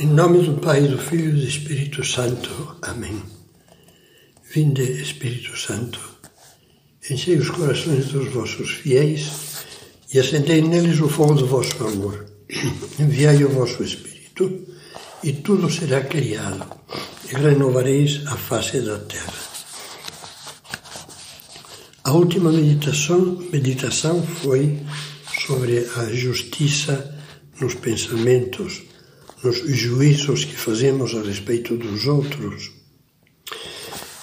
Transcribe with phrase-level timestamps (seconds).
[0.00, 2.76] Em nome do Pai, do Filho e do Espírito Santo.
[2.82, 3.20] Amém.
[4.54, 5.98] Vinde, Espírito Santo,
[7.10, 9.28] enchei os corações dos vossos fiéis
[10.14, 12.26] e acendei neles o fogo do vosso amor.
[13.00, 14.68] Enviai o vosso Espírito
[15.24, 16.64] e tudo será criado
[17.28, 19.34] e renovareis a face da terra.
[22.04, 24.78] A última meditação, meditação foi
[25.44, 27.18] sobre a justiça
[27.60, 28.86] nos pensamentos,
[29.42, 32.72] nos juízos que fazemos a respeito dos outros.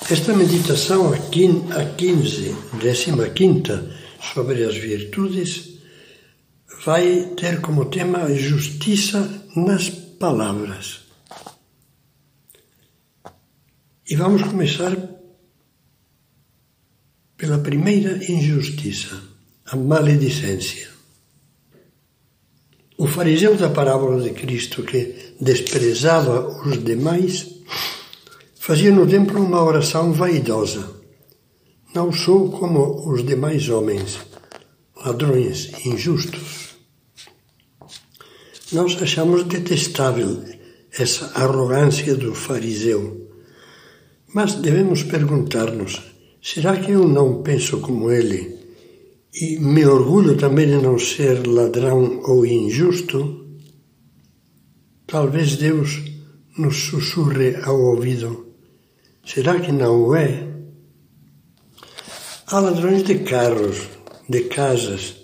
[0.09, 3.91] Esta meditação, a 15, décima quinta,
[4.33, 5.79] sobre as virtudes,
[6.85, 11.05] vai ter como tema a justiça nas palavras.
[14.07, 14.95] E vamos começar
[17.35, 19.19] pela primeira injustiça,
[19.65, 20.94] a maledicência.
[22.97, 27.45] O fariseu da parábola de Cristo, que desprezava os demais,
[28.55, 30.91] fazia no templo uma oração vaidosa.
[31.93, 34.17] Não sou como os demais homens,
[34.95, 36.75] ladrões, injustos.
[38.71, 40.41] Nós achamos detestável
[40.97, 43.29] essa arrogância do fariseu.
[44.33, 46.01] Mas devemos perguntar-nos:
[46.41, 48.54] será que eu não penso como ele?
[49.37, 53.45] E me orgulho também de não ser ladrão ou injusto.
[55.05, 56.01] Talvez Deus
[56.57, 58.55] nos sussurre ao ouvido:
[59.25, 60.47] será que não é?
[62.47, 63.89] Há ladrões de carros,
[64.29, 65.17] de casas,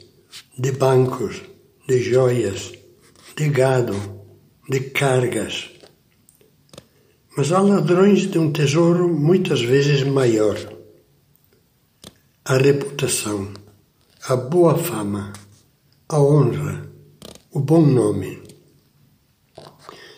[0.58, 1.42] de bancos,
[1.88, 2.74] de joias,
[3.38, 3.96] de gado,
[4.70, 5.70] de cargas.
[7.38, 10.58] Mas há ladrões de um tesouro muitas vezes maior:
[12.44, 13.61] a reputação
[14.30, 15.34] a boa fama,
[16.08, 16.88] a honra,
[17.52, 18.38] o bom nome.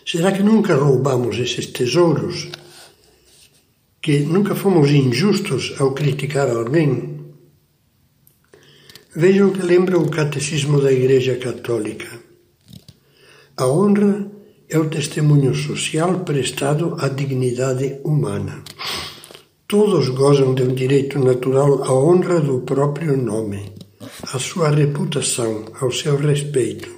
[0.04, 2.50] Será que nunca roubamos esses tesouros?
[4.02, 7.32] Que nunca fomos injustos ao criticar alguém?
[9.16, 12.20] Vejam que lembra o catecismo da Igreja Católica.
[13.56, 14.30] A honra
[14.68, 18.62] é o testemunho social prestado à dignidade humana.
[19.66, 23.72] Todos gozam de um direito natural à honra do próprio nome
[24.22, 26.88] à sua reputação, ao seu respeito.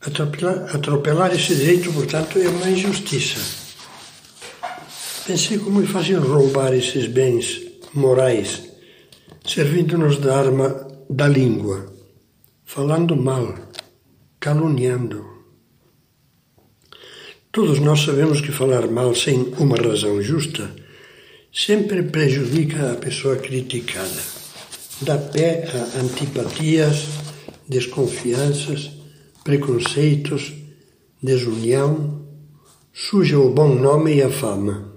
[0.00, 3.40] Atropelar, atropelar esse direito, portanto, é uma injustiça.
[5.26, 7.62] Pensei como é fácil roubar esses bens
[7.94, 8.62] morais,
[9.46, 11.86] servindo-nos da arma da língua,
[12.64, 13.54] falando mal,
[14.38, 15.24] caluniando.
[17.50, 20.74] Todos nós sabemos que falar mal sem uma razão justa
[21.52, 24.33] sempre prejudica a pessoa criticada
[25.02, 27.06] dá pé a antipatias,
[27.68, 28.92] desconfianças,
[29.42, 30.54] preconceitos,
[31.22, 32.22] desunião,
[32.92, 34.92] suja o bom nome e a fama.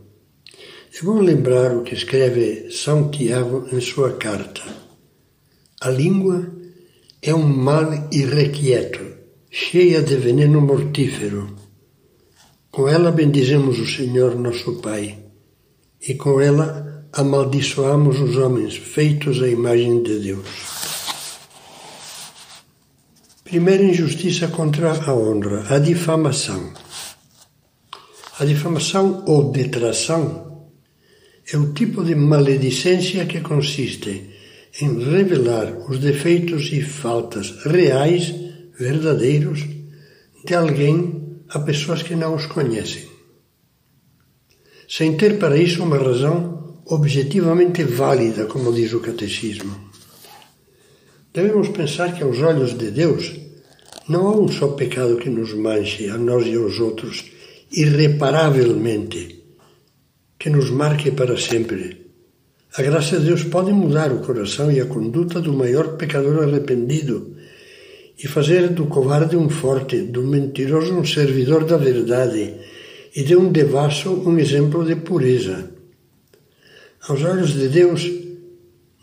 [1.00, 4.64] É bom lembrar o que escreve São Tiago em sua carta.
[5.82, 6.52] A língua
[7.22, 9.06] é um mal irrequieto,
[9.50, 11.56] cheia de veneno mortífero.
[12.72, 15.18] Com ela bendizemos o Senhor nosso Pai,
[16.08, 20.48] e com ela amaldiçoamos os homens feitos à imagem de Deus.
[23.44, 26.74] Primeira injustiça contra a honra, a difamação.
[28.40, 30.68] A difamação ou detração
[31.52, 34.30] é o tipo de maledicência que consiste
[34.82, 38.34] em revelar os defeitos e faltas reais,
[38.78, 39.66] verdadeiros,
[40.46, 43.08] de alguém a pessoas que não os conhecem.
[44.88, 46.57] Sem ter para isso uma razão
[46.90, 49.76] objetivamente válida, como diz o Catecismo.
[51.34, 53.36] Devemos pensar que, aos olhos de Deus,
[54.08, 57.26] não há um só pecado que nos manche, a nós e aos outros,
[57.72, 59.44] irreparavelmente,
[60.40, 62.08] que nos marque para sempre.
[62.78, 67.36] A graça de Deus pode mudar o coração e a conduta do maior pecador arrependido
[68.18, 72.56] e fazer do covarde um forte, do mentiroso um servidor da verdade
[73.16, 75.77] e de um devasso um exemplo de pureza.
[77.02, 78.10] Aos olhos de Deus,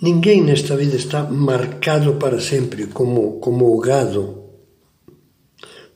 [0.01, 4.43] ninguém nesta vida está marcado para sempre como, como o gado.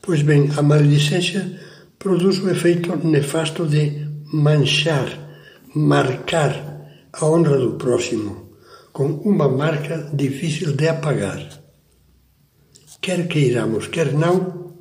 [0.01, 1.59] Pois bem, a maledicência
[1.97, 5.07] produz o efeito nefasto de manchar,
[5.75, 6.79] marcar
[7.13, 8.49] a honra do próximo
[8.91, 11.47] com uma marca difícil de apagar.
[13.01, 14.75] Quer queiramos, quer não,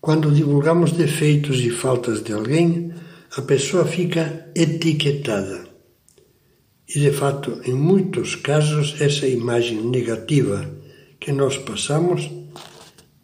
[0.00, 2.92] quando divulgamos defeitos e faltas de alguém,
[3.36, 5.65] a pessoa fica etiquetada.
[6.88, 10.70] E, de fato, em muitos casos, essa imagem negativa
[11.18, 12.30] que nós passamos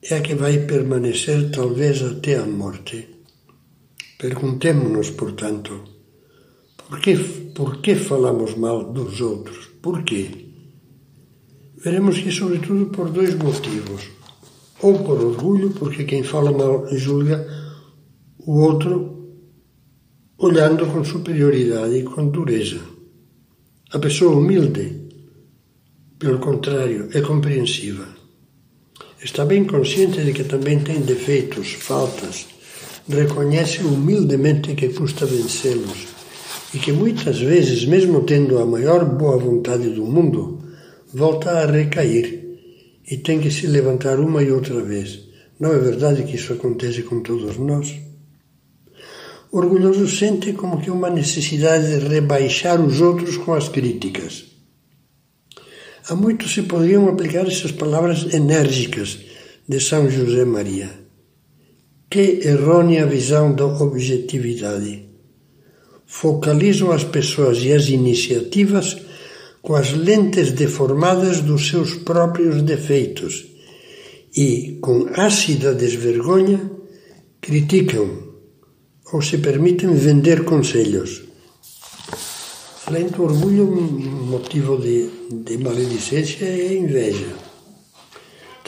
[0.03, 3.09] é a que vai permanecer talvez até a morte.
[4.19, 5.85] Perguntemo-nos, portanto,
[6.89, 7.17] por que,
[7.55, 9.71] por que falamos mal dos outros?
[9.81, 10.29] Por quê?
[11.85, 14.03] Veremos que, sobretudo, por dois motivos.
[14.81, 17.47] Ou por orgulho, porque quem fala mal julga
[18.45, 19.13] o outro
[20.39, 22.92] olhando com superioridade e com dureza.
[23.95, 25.03] A pessoa humilde,
[26.19, 28.09] pelo contrário, é compreensiva.
[29.23, 32.47] Está bem consciente de que também tem defeitos, faltas,
[33.07, 36.09] reconhece humildemente que custa vencê-los
[36.73, 40.59] e que muitas vezes, mesmo tendo a maior boa vontade do mundo,
[41.13, 42.57] volta a recair
[43.07, 45.21] e tem que se levantar uma e outra vez.
[45.61, 47.95] Não é verdade que isso acontece com todos nós?
[49.53, 54.45] Orgulhoso sente como que uma necessidade de rebaixar os outros com as críticas.
[56.09, 59.19] Há muito se poderiam aplicar essas palavras enérgicas
[59.69, 60.91] de São José Maria.
[62.09, 65.05] Que errônea visão da objetividade.
[66.07, 68.97] Focalizam as pessoas e as iniciativas
[69.61, 73.45] com as lentes deformadas dos seus próprios defeitos
[74.35, 76.71] e, com ácida desvergonha,
[77.39, 78.32] criticam
[79.13, 81.23] ou se permitem vender conselhos.
[82.87, 87.37] Além do orgulho, motivo de, de maledicência é inveja.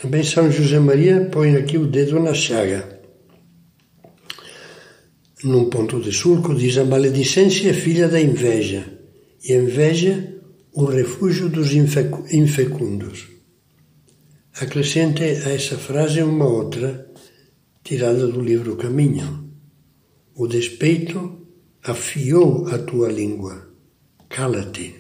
[0.01, 3.01] Também São José Maria põe aqui o dedo na chaga.
[5.43, 8.87] Num ponto de sulco, diz: a maledicência é filha da inveja,
[9.43, 10.35] e a inveja
[10.73, 13.29] o refúgio dos infecundos.
[14.61, 17.11] Acrescente a essa frase uma outra,
[17.83, 19.44] tirada do livro Caminho.
[20.37, 21.47] O despeito
[21.85, 23.69] afiou a tua língua.
[24.29, 24.93] Cala-te.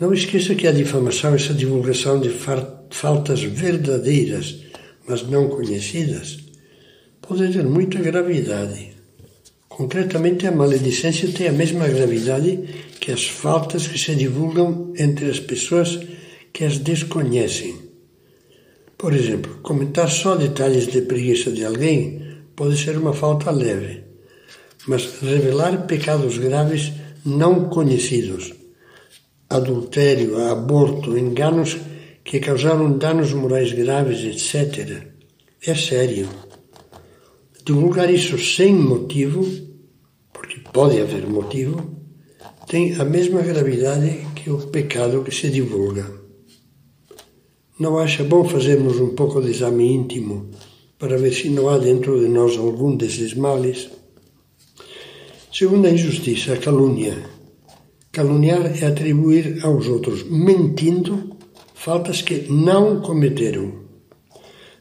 [0.00, 4.62] Não esqueça que a difamação, essa divulgação de faltas verdadeiras,
[5.06, 6.38] mas não conhecidas,
[7.20, 8.94] pode ter muita gravidade.
[9.68, 12.60] Concretamente, a maledicência tem a mesma gravidade
[12.98, 16.00] que as faltas que se divulgam entre as pessoas
[16.50, 17.76] que as desconhecem.
[18.96, 22.21] Por exemplo, comentar só detalhes de preguiça de alguém
[22.56, 24.04] pode ser uma falta leve,
[24.86, 26.92] mas revelar pecados graves
[27.24, 28.52] não conhecidos,
[29.48, 31.76] adultério, aborto, enganos
[32.24, 35.08] que causaram danos morais graves, etc.,
[35.64, 36.28] é sério.
[37.64, 39.46] Divulgar isso sem motivo,
[40.32, 41.96] porque pode haver motivo,
[42.66, 46.10] tem a mesma gravidade que o pecado que se divulga.
[47.78, 50.50] Não acha bom fazermos um pouco de exame íntimo
[51.02, 53.90] para ver se não há dentro de nós algum desses males?
[55.52, 57.18] Segunda injustiça, a calúnia.
[58.12, 61.36] Caluniar é atribuir aos outros, mentindo,
[61.74, 63.82] faltas que não cometeram.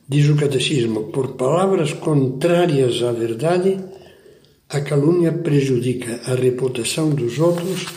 [0.07, 3.79] Diz o Catecismo, por palavras contrárias à verdade,
[4.69, 7.87] a calúnia prejudica a reputação dos outros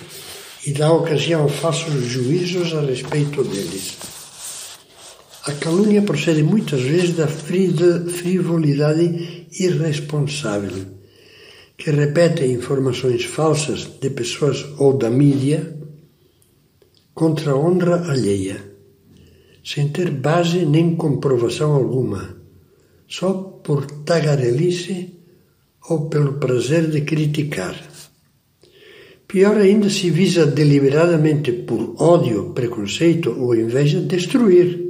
[0.67, 4.14] e dá ocasião a falsos juízos a respeito deles.
[5.47, 10.87] A calúnia procede muitas vezes da frivolidade irresponsável,
[11.77, 15.79] que repete informações falsas de pessoas ou da mídia
[17.13, 18.57] contra a honra alheia,
[19.63, 22.39] sem ter base nem comprovação alguma,
[23.07, 25.13] só por tagarelice
[25.91, 27.77] ou pelo prazer de criticar.
[29.29, 34.84] Pior ainda se visa deliberadamente por ódio, preconceito ou inveja destruir,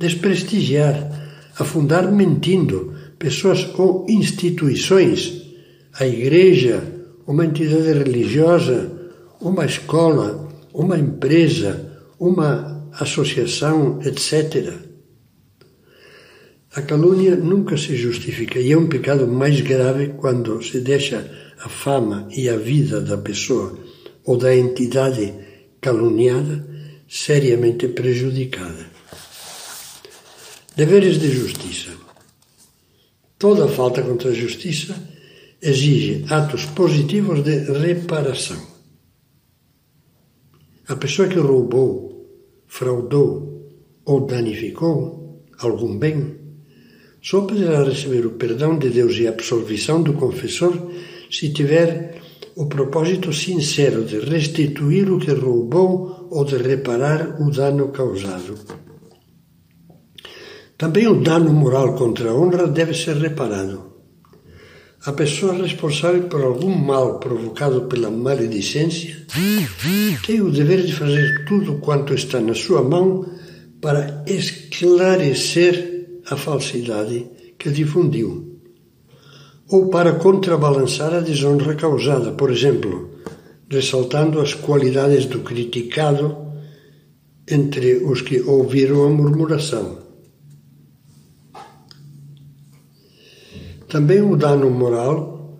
[0.00, 0.96] desprestigiar,
[1.58, 5.42] afundar mentindo pessoas ou instituições,
[5.92, 6.82] a igreja,
[7.26, 8.90] uma entidade religiosa,
[9.42, 14.72] uma escola, uma empresa, uma associação, etc.
[16.74, 21.68] A calúnia nunca se justifica e é um pecado mais grave quando se deixa a
[21.68, 23.78] fama e a vida da pessoa
[24.24, 25.34] ou da entidade
[25.78, 26.66] caluniada
[27.06, 28.89] seriamente prejudicada.
[30.76, 31.90] Deveres de justiça.
[33.38, 34.94] Toda falta contra a justiça
[35.60, 38.60] exige atos positivos de reparação.
[40.86, 43.68] A pessoa que roubou, fraudou
[44.04, 46.38] ou danificou algum bem
[47.20, 50.72] só poderá receber o perdão de Deus e a absolvição do confessor
[51.30, 52.20] se tiver
[52.56, 58.89] o propósito sincero de restituir o que roubou ou de reparar o dano causado.
[60.80, 63.78] Também o dano moral contra a honra deve ser reparado.
[65.04, 69.26] A pessoa responsável por algum mal provocado pela maledicência
[70.26, 73.26] tem o dever de fazer tudo quanto está na sua mão
[73.78, 77.26] para esclarecer a falsidade
[77.58, 78.58] que difundiu,
[79.68, 83.10] ou para contrabalançar a desonra causada, por exemplo,
[83.70, 86.38] ressaltando as qualidades do criticado
[87.46, 90.09] entre os que ouviram a murmuração.
[93.90, 95.58] Também o dano moral,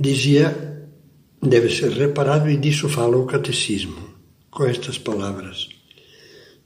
[0.00, 0.88] dizia,
[1.42, 4.00] deve ser reparado, e disso fala o catecismo,
[4.50, 5.68] com estas palavras.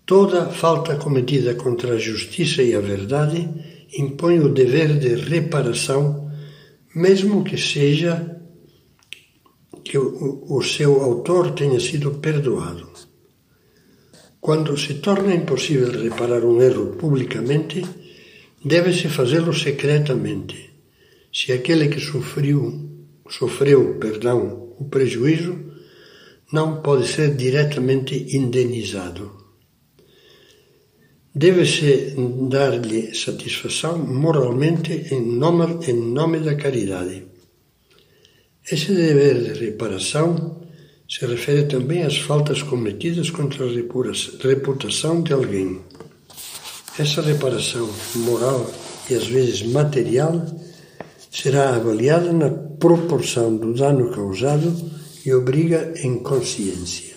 [0.07, 3.49] Toda falta cometida contra a justiça e a verdade
[3.99, 6.31] impõe o dever de reparação,
[6.95, 8.41] mesmo que seja
[9.83, 12.89] que o, o seu autor tenha sido perdoado.
[14.41, 17.85] Quando se torna impossível reparar um erro publicamente,
[18.65, 20.71] deve-se fazê-lo secretamente.
[21.33, 22.89] Se aquele que sofreu,
[23.29, 25.59] sofreu, perdão, o prejuízo,
[26.53, 29.43] não pode ser diretamente indenizado.
[31.35, 32.15] Deve-se
[32.51, 37.25] dar-lhe satisfação moralmente em nome, em nome da caridade.
[38.71, 40.61] Esse dever de reparação
[41.09, 45.81] se refere também às faltas cometidas contra a reputação de alguém.
[46.99, 48.71] Essa reparação moral
[49.09, 50.45] e às vezes material
[51.31, 54.75] será avaliada na proporção do dano causado
[55.25, 57.17] e obriga em consciência.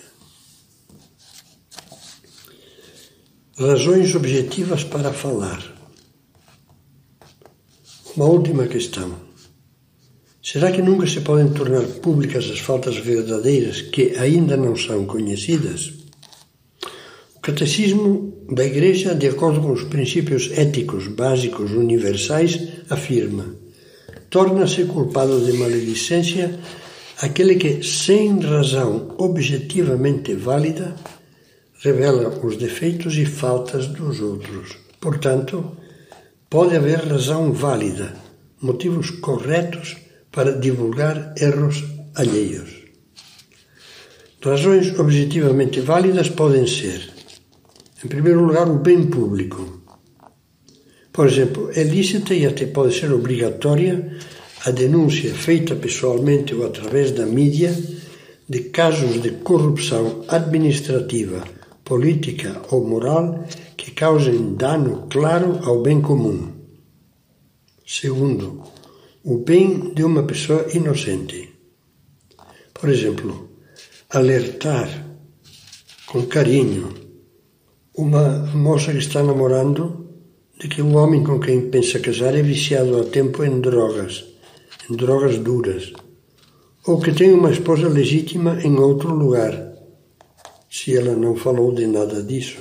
[3.58, 5.62] Razões objetivas para falar.
[8.16, 9.14] Uma última questão.
[10.42, 16.05] Será que nunca se podem tornar públicas as faltas verdadeiras que ainda não são conhecidas?
[17.46, 22.58] Catecismo da Igreja, de acordo com os princípios éticos básicos universais,
[22.90, 23.54] afirma:
[24.28, 26.58] torna-se culpado de maledicência
[27.22, 30.96] aquele que, sem razão objetivamente válida,
[31.84, 34.78] revela os defeitos e faltas dos outros.
[35.00, 35.70] Portanto,
[36.50, 38.12] pode haver razão válida,
[38.60, 39.96] motivos corretos
[40.32, 41.84] para divulgar erros
[42.16, 42.70] alheios.
[44.42, 47.14] Razões objetivamente válidas podem ser,
[48.06, 49.82] em primeiro lugar, o bem público.
[51.12, 54.16] Por exemplo, é lícita e até pode ser obrigatória
[54.64, 57.76] a denúncia feita pessoalmente ou através da mídia
[58.48, 61.42] de casos de corrupção administrativa,
[61.84, 63.44] política ou moral
[63.76, 66.52] que causem dano claro ao bem comum.
[67.84, 68.62] Segundo,
[69.24, 71.52] o bem de uma pessoa inocente.
[72.72, 73.50] Por exemplo,
[74.10, 74.88] alertar
[76.06, 77.05] com carinho
[77.96, 80.06] uma moça que está namorando
[80.60, 84.24] de que o homem com quem pensa casar é viciado há tempo em drogas,
[84.90, 85.94] em drogas duras,
[86.86, 89.72] ou que tem uma esposa legítima em outro lugar,
[90.70, 92.58] se ela não falou de nada disso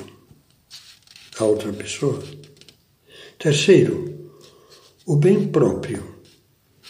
[1.37, 2.23] a outra pessoa.
[3.37, 4.29] Terceiro,
[5.05, 6.01] o bem próprio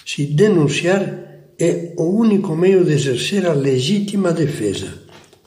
[0.06, 1.26] se denunciar
[1.58, 5.02] é o único meio de exercer a legítima defesa.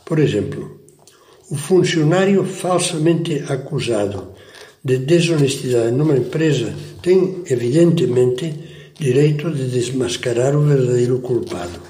[0.04, 0.77] Por exemplo,
[1.50, 4.34] o funcionário falsamente acusado
[4.84, 8.54] de desonestidade numa empresa tem, evidentemente,
[8.98, 11.80] direito de desmascarar o verdadeiro culpado.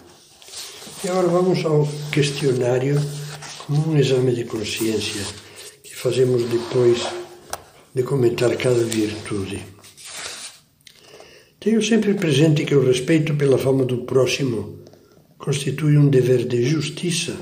[1.04, 3.00] E agora vamos ao questionário
[3.66, 5.22] como um exame de consciência
[5.82, 7.06] que fazemos depois
[7.94, 9.64] de comentar cada virtude.
[11.60, 14.78] Tenho sempre presente que o respeito pela fama do próximo
[15.36, 17.36] constitui um dever de justiça.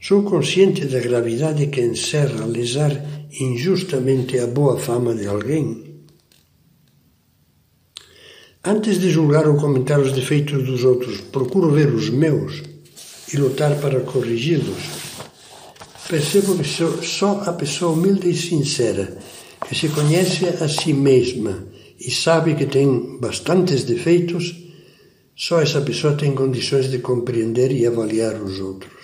[0.00, 2.92] Sou consciente da gravidade que encerra lesar
[3.40, 6.04] injustamente a boa fama de alguém.
[8.64, 12.62] Antes de julgar ou comentar os defeitos dos outros, procuro ver os meus
[13.32, 14.82] e lutar para corrigi-los.
[16.08, 16.64] Percebo que
[17.04, 19.18] só a pessoa humilde e sincera,
[19.66, 21.66] que se conhece a si mesma
[21.98, 24.54] e sabe que tem bastantes defeitos,
[25.34, 28.97] só essa pessoa tem condições de compreender e avaliar os outros.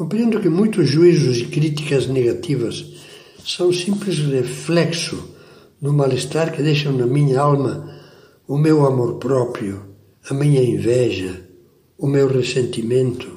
[0.00, 2.86] Compreendo que muitos juízos e críticas negativas
[3.44, 5.34] são simples reflexo
[5.78, 8.00] do mal-estar que deixam na minha alma
[8.48, 9.84] o meu amor próprio,
[10.30, 11.46] a minha inveja,
[11.98, 13.28] o meu ressentimento,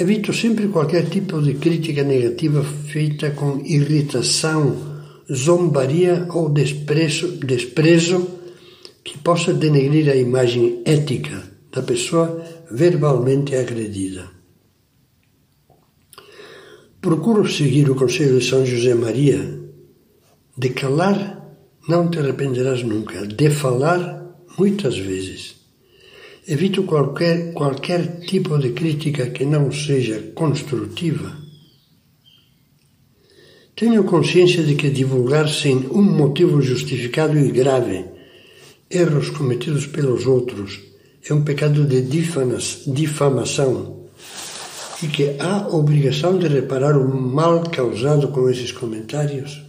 [0.00, 4.76] Evito sempre qualquer tipo de crítica negativa feita com irritação,
[5.32, 8.28] zombaria ou desprezo, desprezo
[9.04, 14.30] que possa denegrir a imagem ética da pessoa verbalmente agredida.
[17.00, 19.60] Procuro seguir o conselho de São José Maria
[20.56, 25.56] de calar não te arrependerás nunca, de falar muitas vezes.
[26.46, 31.36] Evito qualquer, qualquer tipo de crítica que não seja construtiva.
[33.76, 38.04] Tenho consciência de que divulgar sem um motivo justificado e grave
[38.88, 40.80] erros cometidos pelos outros
[41.28, 42.02] é um pecado de
[42.86, 44.04] difamação
[45.02, 49.62] e que há obrigação de reparar o mal causado com esses comentários?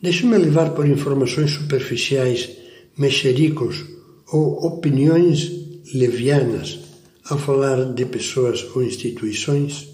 [0.00, 2.50] Deixo-me levar por informações superficiais,
[2.96, 3.84] mexericos
[4.30, 5.50] ou opiniões
[5.94, 6.78] levianas
[7.24, 9.88] ao falar de pessoas ou instituições?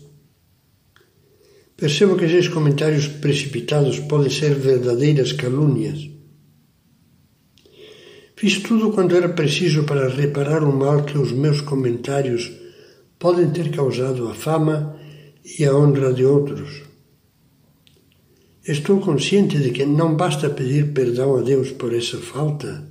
[1.77, 6.10] Percebo que esses comentários precipitados podem ser verdadeiras calúnias.
[8.41, 12.51] Fiz tudo quanto era preciso para reparar o mal que os meus comentários
[13.19, 14.97] podem ter causado à fama
[15.45, 16.85] e à honra de outros.
[18.67, 22.89] Estou consciente de que não basta pedir perdão a Deus por essa falta,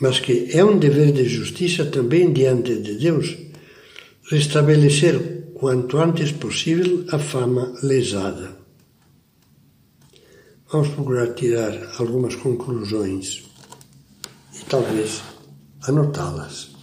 [0.00, 3.38] mas que é um dever de justiça também diante de Deus
[4.28, 8.56] restabelecer quanto antes possível a fama lesada.
[10.68, 13.45] Vamos procurar tirar algumas conclusões
[14.60, 15.22] e talvez
[15.82, 16.75] anotá-las.